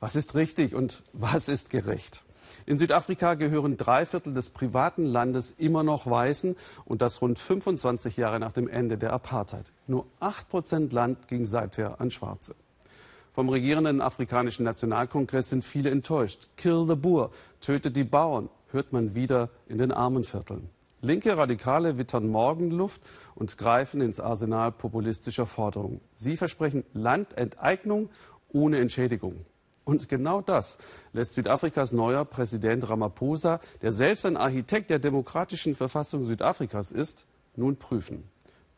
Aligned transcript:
Was 0.00 0.16
ist 0.16 0.34
richtig 0.34 0.74
und 0.74 1.02
was 1.12 1.48
ist 1.48 1.68
gerecht? 1.68 2.24
In 2.64 2.78
Südafrika 2.78 3.34
gehören 3.34 3.76
drei 3.76 4.06
Viertel 4.06 4.32
des 4.32 4.48
privaten 4.48 5.04
Landes 5.04 5.54
immer 5.58 5.82
noch 5.82 6.06
Weißen 6.06 6.56
und 6.86 7.02
das 7.02 7.20
rund 7.20 7.38
25 7.38 8.16
Jahre 8.16 8.40
nach 8.40 8.52
dem 8.52 8.66
Ende 8.66 8.96
der 8.96 9.12
Apartheid. 9.12 9.70
Nur 9.86 10.06
8 10.20 10.48
Prozent 10.48 10.92
Land 10.94 11.28
ging 11.28 11.44
seither 11.44 12.00
an 12.00 12.10
Schwarze. 12.10 12.54
Vom 13.32 13.50
regierenden 13.50 14.00
afrikanischen 14.00 14.64
Nationalkongress 14.64 15.50
sind 15.50 15.64
viele 15.64 15.90
enttäuscht. 15.90 16.48
Kill 16.56 16.86
the 16.88 16.96
Boer, 16.96 17.30
tötet 17.60 17.94
die 17.94 18.04
Bauern, 18.04 18.48
hört 18.72 18.92
man 18.92 19.14
wieder 19.14 19.50
in 19.68 19.78
den 19.78 19.92
Armenvierteln. 19.92 20.70
Linke 21.02 21.36
Radikale 21.36 21.98
wittern 21.98 22.28
Morgenluft 22.28 23.02
und 23.34 23.56
greifen 23.58 24.00
ins 24.00 24.18
Arsenal 24.18 24.72
populistischer 24.72 25.46
Forderungen. 25.46 26.00
Sie 26.14 26.36
versprechen 26.36 26.84
Landenteignung 26.94 28.08
ohne 28.48 28.78
Entschädigung. 28.78 29.44
Und 29.90 30.08
genau 30.08 30.40
das 30.40 30.78
lässt 31.12 31.34
Südafrikas 31.34 31.90
neuer 31.90 32.24
Präsident 32.24 32.88
Ramaphosa, 32.88 33.58
der 33.82 33.90
selbst 33.90 34.24
ein 34.24 34.36
Architekt 34.36 34.88
der 34.88 35.00
demokratischen 35.00 35.74
Verfassung 35.74 36.26
Südafrikas 36.26 36.92
ist, 36.92 37.26
nun 37.56 37.76
prüfen. 37.76 38.22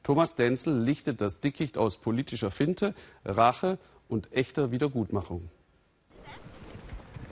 Thomas 0.03 0.37
Denzel 0.37 0.81
lichtet 0.81 1.21
das 1.21 1.41
Dickicht 1.41 1.77
aus 1.77 1.99
politischer 1.99 2.51
Finte, 2.51 2.95
Rache 3.27 3.79
und 4.09 4.33
echter 4.33 4.71
Wiedergutmachung. 4.71 5.51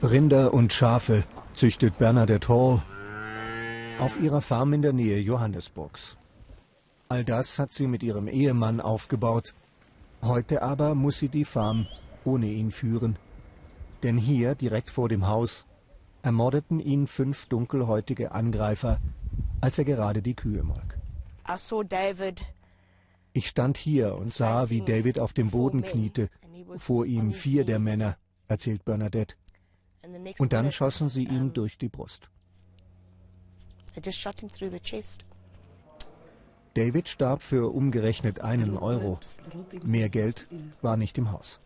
Rinder 0.03 0.53
und 0.53 0.75
Schafe 0.75 1.25
züchtet 1.55 1.97
Bernadette 1.97 2.49
Hall 2.49 2.83
auf 3.99 4.21
ihrer 4.21 4.43
Farm 4.43 4.75
in 4.75 4.83
der 4.83 4.93
Nähe 4.93 5.21
Johannesburgs. 5.21 6.19
All 7.09 7.25
das 7.25 7.59
hat 7.59 7.71
sie 7.71 7.87
mit 7.87 8.03
ihrem 8.03 8.29
Ehemann 8.29 8.83
aufgebaut. 8.83 9.55
Heute 10.21 10.61
aber 10.61 10.95
muss 10.95 11.17
sie 11.17 11.31
die 11.31 11.47
Farm 11.47 11.87
ohne 12.27 12.49
ihn 12.49 12.73
führen. 12.73 13.17
Denn 14.03 14.17
hier, 14.17 14.55
direkt 14.55 14.91
vor 14.91 15.09
dem 15.09 15.27
Haus, 15.27 15.67
ermordeten 16.23 16.81
ihn 16.81 17.07
fünf 17.07 17.47
dunkelhäutige 17.47 18.33
Angreifer, 18.33 18.99
als 19.61 19.79
er 19.79 19.85
gerade 19.85 20.23
die 20.23 20.35
Kühe 20.35 20.63
molk. 20.63 20.99
Ich 23.33 23.49
stand 23.49 23.77
hier 23.77 24.17
und 24.17 24.35
sah, 24.35 24.71
wie 24.71 24.81
David 24.81 25.21
auf 25.21 25.33
dem 25.33 25.51
Boden 25.51 25.83
kniete, 25.83 26.29
vor 26.77 27.07
ihm 27.07 27.33
vier 27.33 27.65
der 27.65 27.79
Männer, 27.79 28.17
erzählt 28.49 28.85
Bernadette. 28.85 29.37
Und 30.39 30.53
dann 30.53 30.73
schossen 30.73 31.09
sie 31.09 31.25
ihm 31.25 31.53
durch 31.53 31.79
die 31.79 31.89
Brust. 31.89 32.31
David 36.75 37.09
starb 37.09 37.43
für 37.43 37.73
umgerechnet 37.73 38.41
einen 38.41 38.77
Euro. 38.77 39.19
Mehr 39.83 40.09
Geld 40.09 40.47
war 40.83 40.97
nicht 40.97 41.19
im 41.19 41.33
Haus. 41.33 41.61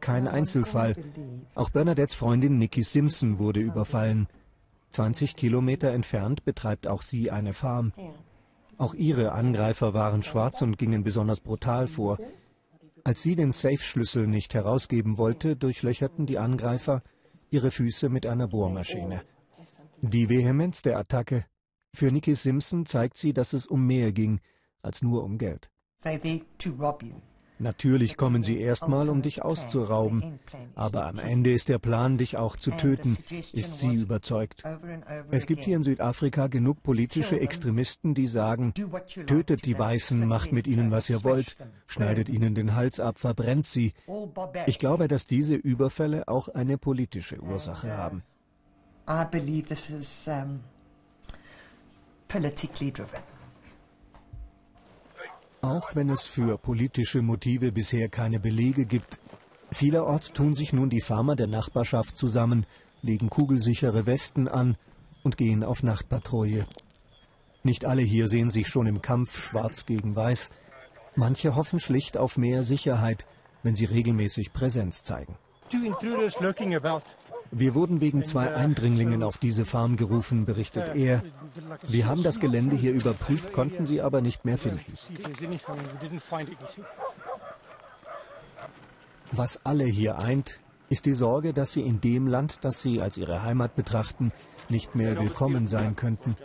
Kein 0.00 0.28
Einzelfall. 0.28 0.96
Auch 1.54 1.70
Bernadettes 1.70 2.14
Freundin 2.14 2.58
Nikki 2.58 2.82
Simpson 2.82 3.38
wurde 3.38 3.60
überfallen. 3.60 4.28
20 4.90 5.36
Kilometer 5.36 5.92
entfernt 5.92 6.44
betreibt 6.44 6.86
auch 6.86 7.02
sie 7.02 7.30
eine 7.30 7.54
Farm. 7.54 7.92
Auch 8.76 8.94
ihre 8.94 9.32
Angreifer 9.32 9.94
waren 9.94 10.22
schwarz 10.22 10.62
und 10.62 10.78
gingen 10.78 11.04
besonders 11.04 11.40
brutal 11.40 11.86
vor. 11.86 12.18
Als 13.04 13.22
sie 13.22 13.36
den 13.36 13.52
Safe-Schlüssel 13.52 14.26
nicht 14.26 14.54
herausgeben 14.54 15.16
wollte, 15.18 15.56
durchlöcherten 15.56 16.26
die 16.26 16.38
Angreifer 16.38 17.02
ihre 17.50 17.70
Füße 17.70 18.08
mit 18.08 18.26
einer 18.26 18.48
Bohrmaschine. 18.48 19.22
Die 20.02 20.28
Vehemenz 20.28 20.82
der 20.82 20.98
Attacke. 20.98 21.44
Für 21.94 22.10
Nikki 22.10 22.34
Simpson 22.34 22.86
zeigt 22.86 23.16
sie, 23.16 23.32
dass 23.32 23.52
es 23.52 23.66
um 23.66 23.86
mehr 23.86 24.12
ging 24.12 24.40
als 24.82 25.02
nur 25.02 25.24
um 25.24 25.36
Geld. 25.38 25.70
Natürlich 27.60 28.16
kommen 28.16 28.42
sie 28.42 28.58
erstmal, 28.58 29.10
um 29.10 29.20
dich 29.20 29.42
auszurauben, 29.42 30.40
aber 30.74 31.06
am 31.06 31.18
Ende 31.18 31.52
ist 31.52 31.68
der 31.68 31.78
Plan, 31.78 32.16
dich 32.16 32.38
auch 32.38 32.56
zu 32.56 32.70
töten, 32.70 33.18
ist 33.52 33.78
sie 33.78 33.94
überzeugt. 33.94 34.62
Es 35.30 35.44
gibt 35.44 35.64
hier 35.64 35.76
in 35.76 35.82
Südafrika 35.82 36.46
genug 36.46 36.82
politische 36.82 37.38
Extremisten, 37.38 38.14
die 38.14 38.28
sagen, 38.28 38.72
tötet 39.26 39.66
die 39.66 39.78
Weißen, 39.78 40.26
macht 40.26 40.52
mit 40.52 40.66
ihnen, 40.66 40.90
was 40.90 41.10
ihr 41.10 41.22
wollt, 41.22 41.58
schneidet 41.86 42.30
ihnen 42.30 42.54
den 42.54 42.74
Hals 42.74 42.98
ab, 42.98 43.18
verbrennt 43.18 43.66
sie. 43.66 43.92
Ich 44.66 44.78
glaube, 44.78 45.06
dass 45.06 45.26
diese 45.26 45.54
Überfälle 45.54 46.28
auch 46.28 46.48
eine 46.48 46.78
politische 46.78 47.40
Ursache 47.42 47.94
haben. 47.94 48.22
I 49.06 49.24
believe 49.30 49.66
this 49.66 49.90
is 49.90 50.28
um, 50.28 50.60
politically 52.28 52.92
driven. 52.92 53.39
Auch 55.62 55.94
wenn 55.94 56.08
es 56.08 56.26
für 56.26 56.56
politische 56.56 57.20
Motive 57.20 57.70
bisher 57.70 58.08
keine 58.08 58.40
Belege 58.40 58.86
gibt, 58.86 59.18
vielerorts 59.70 60.32
tun 60.32 60.54
sich 60.54 60.72
nun 60.72 60.88
die 60.88 61.02
Farmer 61.02 61.36
der 61.36 61.48
Nachbarschaft 61.48 62.16
zusammen, 62.16 62.64
legen 63.02 63.28
kugelsichere 63.28 64.06
Westen 64.06 64.48
an 64.48 64.76
und 65.22 65.36
gehen 65.36 65.62
auf 65.62 65.82
Nachtpatrouille. 65.82 66.66
Nicht 67.62 67.84
alle 67.84 68.00
hier 68.00 68.28
sehen 68.28 68.50
sich 68.50 68.68
schon 68.68 68.86
im 68.86 69.02
Kampf 69.02 69.42
schwarz 69.42 69.84
gegen 69.84 70.16
weiß. 70.16 70.50
Manche 71.14 71.54
hoffen 71.54 71.78
schlicht 71.78 72.16
auf 72.16 72.38
mehr 72.38 72.62
Sicherheit, 72.62 73.26
wenn 73.62 73.74
sie 73.74 73.84
regelmäßig 73.84 74.54
Präsenz 74.54 75.04
zeigen. 75.04 75.36
Wir 77.52 77.74
wurden 77.74 78.00
wegen 78.00 78.24
zwei 78.24 78.54
Eindringlingen 78.54 79.22
auf 79.22 79.38
diese 79.38 79.64
Farm 79.64 79.96
gerufen, 79.96 80.44
berichtet 80.44 80.94
er. 80.94 81.22
Wir 81.88 82.06
haben 82.06 82.22
das 82.22 82.38
Gelände 82.38 82.76
hier 82.76 82.92
überprüft, 82.92 83.52
konnten 83.52 83.86
sie 83.86 84.00
aber 84.00 84.20
nicht 84.20 84.44
mehr 84.44 84.58
finden. 84.58 84.84
Was 89.32 89.64
alle 89.64 89.84
hier 89.84 90.18
eint, 90.18 90.60
ist 90.88 91.06
die 91.06 91.14
Sorge, 91.14 91.52
dass 91.52 91.72
sie 91.72 91.82
in 91.82 92.00
dem 92.00 92.26
Land, 92.26 92.58
das 92.62 92.82
sie 92.82 93.00
als 93.00 93.16
ihre 93.16 93.42
Heimat 93.42 93.76
betrachten, 93.76 94.32
nicht 94.68 94.94
mehr 94.94 95.16
willkommen 95.18 95.68
sein 95.68 95.96
könnten. 95.96 96.36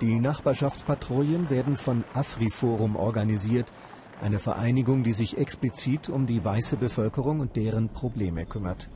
Die 0.00 0.20
Nachbarschaftspatrouillen 0.20 1.48
werden 1.48 1.76
von 1.76 2.04
AfriForum 2.12 2.96
organisiert, 2.96 3.72
eine 4.22 4.38
Vereinigung, 4.38 5.02
die 5.02 5.12
sich 5.12 5.38
explizit 5.38 6.08
um 6.08 6.26
die 6.26 6.44
weiße 6.44 6.76
Bevölkerung 6.76 7.40
und 7.40 7.56
deren 7.56 7.88
Probleme 7.88 8.46
kümmert. 8.46 8.88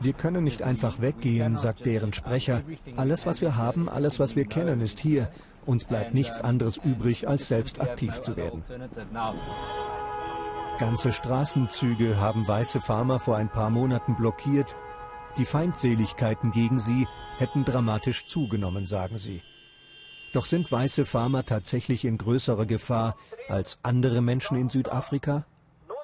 Wir 0.00 0.12
können 0.12 0.44
nicht 0.44 0.62
einfach 0.62 1.00
weggehen, 1.00 1.56
sagt 1.56 1.84
deren 1.84 2.12
Sprecher. 2.12 2.62
Alles, 2.96 3.26
was 3.26 3.40
wir 3.40 3.56
haben, 3.56 3.88
alles, 3.88 4.20
was 4.20 4.36
wir 4.36 4.44
kennen, 4.44 4.80
ist 4.80 5.00
hier. 5.00 5.28
Uns 5.66 5.84
bleibt 5.84 6.14
nichts 6.14 6.40
anderes 6.40 6.76
übrig, 6.76 7.28
als 7.28 7.48
selbst 7.48 7.80
aktiv 7.80 8.20
zu 8.20 8.36
werden. 8.36 8.62
Ganze 10.78 11.12
Straßenzüge 11.12 12.18
haben 12.18 12.46
weiße 12.48 12.80
Farmer 12.80 13.20
vor 13.20 13.36
ein 13.36 13.48
paar 13.48 13.70
Monaten 13.70 14.16
blockiert. 14.16 14.74
Die 15.38 15.44
Feindseligkeiten 15.44 16.50
gegen 16.50 16.78
sie 16.78 17.06
hätten 17.38 17.64
dramatisch 17.64 18.26
zugenommen, 18.26 18.86
sagen 18.86 19.18
sie. 19.18 19.42
Doch 20.32 20.46
sind 20.46 20.72
weiße 20.72 21.04
Farmer 21.04 21.44
tatsächlich 21.44 22.04
in 22.04 22.16
größerer 22.16 22.64
Gefahr 22.64 23.16
als 23.48 23.78
andere 23.82 24.22
Menschen 24.22 24.56
in 24.56 24.70
Südafrika? 24.70 25.44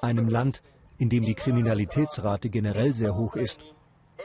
Einem 0.01 0.29
Land, 0.29 0.61
in 0.97 1.09
dem 1.09 1.25
die 1.25 1.33
Kriminalitätsrate 1.33 2.49
generell 2.49 2.93
sehr 2.93 3.15
hoch 3.15 3.35
ist. 3.35 3.59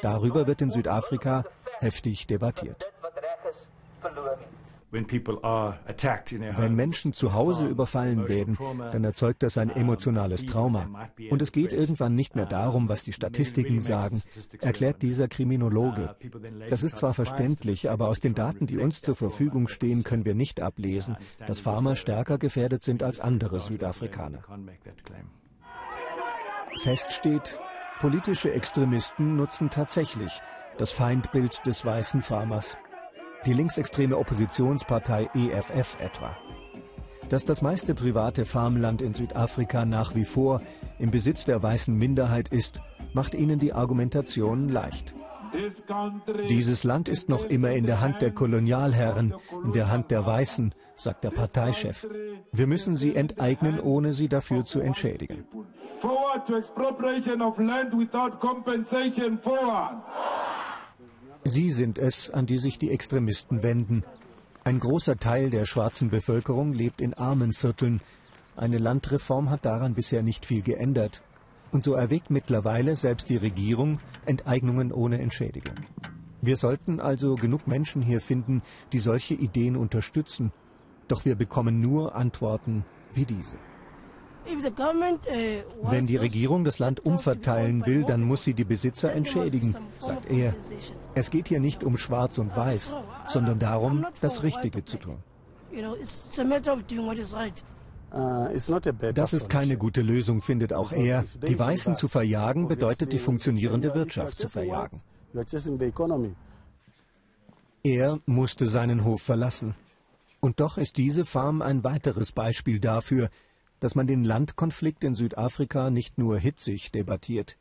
Darüber 0.03 0.47
wird 0.47 0.61
in 0.61 0.71
Südafrika 0.71 1.45
heftig 1.81 2.27
debattiert. 2.27 2.87
Wenn 4.95 6.75
Menschen 6.75 7.13
zu 7.13 7.33
Hause 7.33 7.67
überfallen 7.67 8.29
werden, 8.29 8.57
dann 8.93 9.05
erzeugt 9.05 9.43
das 9.43 9.59
ein 9.59 9.71
emotionales 9.71 10.47
Trauma. 10.47 11.09
Und 11.31 11.43
es 11.43 11.53
geht 11.53 11.73
irgendwann 11.73 12.15
nicht 12.15 12.37
mehr 12.37 12.47
darum, 12.47 12.89
was 12.89 13.03
die 13.03 13.13
Statistiken 13.13 13.81
sagen, 13.81 14.23
erklärt 14.61 15.03
dieser 15.03 15.29
Kriminologe. 15.29 16.15
Das 16.71 16.83
ist 16.83 16.97
zwar 16.97 17.15
verständlich, 17.15 17.91
aber 17.91 18.09
aus 18.09 18.21
den 18.21 18.35
Daten, 18.35 18.67
die 18.67 18.79
uns 18.79 19.03
zur 19.03 19.17
Verfügung 19.17 19.69
stehen, 19.69 20.05
können 20.05 20.25
wir 20.25 20.35
nicht 20.35 20.63
ablesen, 20.63 21.17
dass 21.47 21.61
Farmer 21.61 21.97
stärker 21.97 22.39
gefährdet 22.39 22.83
sind 22.83 23.03
als 23.03 23.21
andere 23.21 23.61
Südafrikaner. 23.61 24.45
Fest 26.83 27.13
steht, 27.13 27.61
politische 28.01 28.53
Extremisten 28.53 29.37
nutzen 29.37 29.71
tatsächlich 29.71 30.41
das 30.79 30.91
Feindbild 30.91 31.65
des 31.67 31.85
weißen 31.85 32.23
Farmers. 32.23 32.77
Die 33.47 33.53
linksextreme 33.53 34.17
Oppositionspartei 34.17 35.29
EFF 35.35 35.97
etwa. 36.01 36.37
Dass 37.29 37.45
das 37.45 37.63
meiste 37.63 37.95
private 37.95 38.45
Farmland 38.45 39.03
in 39.03 39.15
Südafrika 39.15 39.85
nach 39.85 40.15
wie 40.15 40.25
vor 40.25 40.61
im 40.99 41.11
Besitz 41.11 41.45
der 41.45 41.63
weißen 41.63 41.95
Minderheit 41.97 42.49
ist, 42.49 42.81
macht 43.13 43.35
ihnen 43.35 43.59
die 43.59 43.73
Argumentation 43.73 44.69
leicht. 44.69 45.15
Dieses 46.49 46.85
Land 46.85 47.09
ist 47.09 47.29
noch 47.29 47.45
immer 47.45 47.71
in 47.73 47.87
der 47.87 48.01
Hand 48.01 48.23
der 48.23 48.33
Kolonialherren, 48.33 49.35
in 49.65 49.73
der 49.73 49.91
Hand 49.91 50.11
der 50.11 50.27
Weißen, 50.27 50.75
sagt 50.97 51.25
der 51.25 51.31
Parteichef. 51.31 52.07
Wir 52.53 52.67
müssen 52.67 52.97
sie 52.97 53.15
enteignen, 53.15 53.79
ohne 53.79 54.13
sie 54.13 54.29
dafür 54.29 54.65
zu 54.65 54.81
entschädigen 54.81 55.45
forward 56.05 56.47
to 56.47 56.57
expropriation 56.57 57.41
of 57.41 57.59
land 57.59 57.95
without 57.97 58.39
compensation 58.39 59.39
forward. 59.39 59.97
Sie 61.45 61.71
sind 61.71 61.99
es, 61.99 62.31
an 62.31 62.47
die 62.47 62.57
sich 62.57 62.79
die 62.79 62.91
Extremisten 62.91 63.63
wenden. 63.63 64.03
Ein 64.65 64.81
großer 64.81 65.19
Teil 65.19 65.51
der 65.51 65.67
schwarzen 65.67 66.09
Bevölkerung 66.09 66.73
lebt 66.73 67.03
in 67.03 67.13
armen 67.13 67.53
Vierteln. 67.53 68.01
Eine 68.57 68.79
Landreform 68.79 69.51
hat 69.51 69.67
daran 69.67 69.93
bisher 69.93 70.23
nicht 70.23 70.47
viel 70.47 70.63
geändert. 70.63 71.23
Und 71.71 71.85
so 71.85 71.93
erwägt 71.93 72.31
mittlerweile 72.31 72.97
selbst 72.97 73.29
die 73.29 73.37
Regierung 73.37 74.01
Enteignungen 74.25 74.91
ohne 74.91 75.21
Entschädigung. 75.21 75.75
Wir 76.41 76.57
sollten 76.57 76.99
also 76.99 77.35
genug 77.35 77.67
Menschen 77.67 78.01
hier 78.01 78.23
finden, 78.23 78.63
die 78.93 78.99
solche 78.99 79.35
Ideen 79.35 79.77
unterstützen. 79.77 80.51
Doch 81.09 81.27
wir 81.27 81.35
bekommen 81.35 81.81
nur 81.81 82.15
Antworten 82.15 82.87
wie 83.13 83.27
diese. 83.27 83.57
Uh, 84.47 85.91
Wenn 85.91 86.07
die 86.07 86.17
Regierung 86.17 86.65
das 86.65 86.79
Land 86.79 87.05
umverteilen 87.05 87.87
will, 87.87 88.05
dann 88.05 88.23
muss 88.23 88.45
sie 88.45 88.55
die 88.55 88.65
Besitzer 88.65 89.13
entschädigen, 89.13 89.75
sagt 90.01 90.31
er. 90.31 90.55
Es 91.15 91.31
geht 91.31 91.49
hier 91.49 91.61
nicht 91.61 91.83
um 91.83 91.97
Schwarz 91.97 92.39
und 92.39 92.55
Weiß, 92.57 92.95
sondern 93.27 93.59
darum, 93.59 94.07
das 94.21 94.43
Richtige 94.43 94.85
zu 94.85 94.99
tun. 94.99 95.17
Uh, 98.13 98.49
das 99.15 99.33
ist 99.33 99.51
keine 99.51 99.77
gute 99.77 100.03
Lösung, 100.03 100.41
findet 100.41 100.73
auch 100.73 100.93
er. 100.93 101.25
Die 101.43 101.59
Weißen 101.59 101.97
zu 101.97 102.07
verjagen 102.07 102.69
bedeutet, 102.69 103.13
die 103.13 103.19
funktionierende 103.19 103.95
Wirtschaft 103.95 104.39
zu 104.39 104.49
verjagen. 104.49 105.01
Er 107.83 108.21
musste 108.27 108.67
seinen 108.67 109.05
Hof 109.05 109.23
verlassen. 109.23 109.75
Und 110.41 110.61
doch 110.61 110.79
ist 110.79 110.97
diese 110.97 111.25
Farm 111.25 111.61
ein 111.61 111.85
weiteres 111.85 112.31
Beispiel 112.31 112.79
dafür, 112.79 113.31
dass 113.85 113.95
man 113.95 114.07
den 114.07 114.25
Landkonflikt 114.25 115.05
in 115.05 115.15
Südafrika 115.15 115.91
nicht 115.91 116.17
nur 116.17 116.39
hitzig 116.39 116.91
debattiert. 116.91 117.59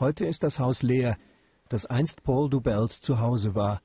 Heute 0.00 0.26
ist 0.26 0.42
das 0.42 0.58
Haus 0.58 0.82
leer, 0.82 1.16
das 1.68 1.86
einst 1.86 2.24
Paul 2.24 2.50
Dubels 2.50 3.00
Zuhause 3.00 3.54
war. 3.54 3.80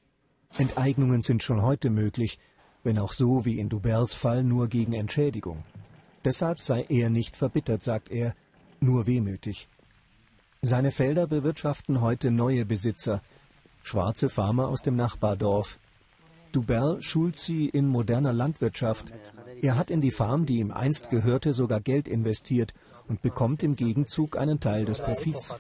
Enteignungen 0.58 1.22
sind 1.22 1.44
schon 1.44 1.62
heute 1.62 1.92
möglich, 1.92 2.40
wenn 2.82 2.98
auch 2.98 3.14
so 3.14 3.46
wie 3.46 3.60
in 3.60 3.70
Dubels 3.70 4.16
Fall 4.16 4.44
nur 4.44 4.68
gegen 4.68 4.94
Entschädigung. 4.94 5.64
Deshalb 6.24 6.60
sei 6.60 6.88
er 6.90 7.12
nicht 7.12 7.36
verbittert, 7.36 7.84
sagt 7.84 8.10
er, 8.10 8.34
nur 8.80 9.06
wehmütig. 9.06 9.70
Seine 10.64 10.90
Felder 10.90 11.28
bewirtschaften 11.28 12.02
heute 12.02 12.32
neue 12.32 12.66
Besitzer, 12.66 13.22
schwarze 13.84 14.30
Farmer 14.30 14.70
aus 14.70 14.82
dem 14.82 14.96
Nachbardorf, 14.96 15.78
Dubel 16.52 17.02
schult 17.04 17.36
sie 17.36 17.70
in 17.70 17.86
moderner 17.86 18.32
Landwirtschaft. 18.34 19.14
Er 19.66 19.78
hat 19.78 19.90
in 19.90 20.00
die 20.00 20.12
Farm, 20.12 20.46
die 20.46 20.60
ihm 20.60 20.70
einst 20.70 21.10
gehörte, 21.10 21.52
sogar 21.52 21.82
Geld 21.82 22.08
investiert 22.08 22.76
und 23.08 23.24
bekommt 23.24 23.64
im 23.64 23.76
Gegenzug 23.76 24.38
einen 24.38 24.60
Teil 24.60 24.86
des 24.86 25.00
Profits. 25.00 25.56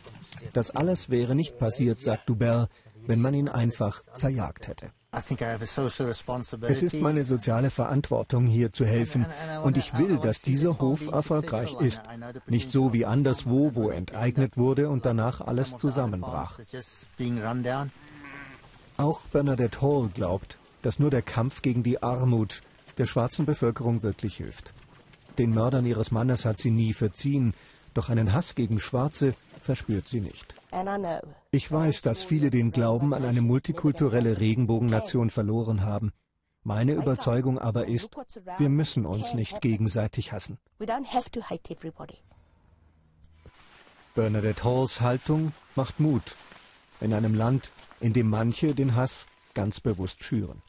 Das 0.53 0.69
alles 0.69 1.09
wäre 1.09 1.33
nicht 1.33 1.57
passiert, 1.57 2.03
sagt 2.03 2.29
Dubel, 2.29 2.67
wenn 3.07 3.19
man 3.19 3.33
ihn 3.33 3.49
einfach 3.49 4.03
verjagt 4.15 4.67
hätte. 4.67 4.91
Es 5.11 6.83
ist 6.83 7.01
meine 7.01 7.23
soziale 7.23 7.71
Verantwortung, 7.71 8.45
hier 8.45 8.71
zu 8.71 8.85
helfen. 8.85 9.25
Und 9.63 9.75
ich 9.75 9.97
will, 9.97 10.17
dass 10.17 10.39
dieser 10.39 10.77
Hof 10.77 11.07
erfolgreich 11.11 11.73
ist. 11.81 11.99
Nicht 12.45 12.69
so 12.69 12.93
wie 12.93 13.07
anderswo, 13.07 13.73
wo 13.73 13.89
enteignet 13.89 14.55
wurde 14.55 14.87
und 14.87 15.07
danach 15.07 15.41
alles 15.41 15.79
zusammenbrach. 15.79 16.59
Auch 18.97 19.21
Bernadette 19.31 19.81
Hall 19.81 20.09
glaubt, 20.13 20.59
dass 20.83 20.99
nur 20.99 21.09
der 21.09 21.23
Kampf 21.23 21.63
gegen 21.63 21.81
die 21.81 22.03
Armut 22.03 22.61
der 22.97 23.05
schwarzen 23.05 23.45
Bevölkerung 23.45 24.03
wirklich 24.03 24.37
hilft. 24.37 24.73
Den 25.37 25.53
Mördern 25.53 25.85
ihres 25.85 26.11
Mannes 26.11 26.45
hat 26.45 26.57
sie 26.57 26.71
nie 26.71 26.93
verziehen, 26.93 27.53
doch 27.93 28.09
einen 28.09 28.33
Hass 28.33 28.55
gegen 28.55 28.79
Schwarze 28.79 29.33
verspürt 29.59 30.07
sie 30.07 30.21
nicht. 30.21 30.55
Ich 31.51 31.71
weiß, 31.71 32.01
dass 32.01 32.23
viele 32.23 32.51
den 32.51 32.71
Glauben 32.71 33.13
an 33.13 33.25
eine 33.25 33.41
multikulturelle 33.41 34.39
Regenbogennation 34.39 35.29
verloren 35.29 35.83
haben. 35.83 36.11
Meine 36.63 36.93
Überzeugung 36.93 37.59
aber 37.59 37.87
ist, 37.87 38.15
wir 38.57 38.69
müssen 38.69 39.05
uns 39.05 39.33
nicht 39.33 39.61
gegenseitig 39.61 40.31
hassen. 40.31 40.57
Bernadette 44.15 44.63
Halls 44.63 45.01
Haltung 45.01 45.51
macht 45.75 45.99
Mut 45.99 46.35
in 47.01 47.13
einem 47.13 47.35
Land, 47.35 47.71
in 47.99 48.13
dem 48.13 48.29
manche 48.29 48.73
den 48.73 48.95
Hass 48.95 49.27
ganz 49.53 49.79
bewusst 49.79 50.23
schüren. 50.23 50.61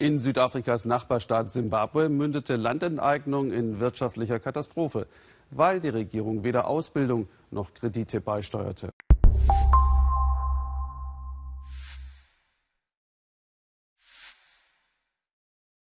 In 0.00 0.20
Südafrikas 0.20 0.84
Nachbarstaat 0.84 1.50
Simbabwe 1.50 2.08
mündete 2.08 2.54
Landenteignung 2.54 3.50
in 3.50 3.80
wirtschaftlicher 3.80 4.38
Katastrophe, 4.38 5.08
weil 5.50 5.80
die 5.80 5.88
Regierung 5.88 6.44
weder 6.44 6.68
Ausbildung 6.68 7.28
noch 7.50 7.74
Kredite 7.74 8.20
beisteuerte. 8.20 8.90